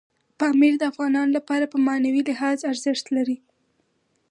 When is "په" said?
1.71-1.77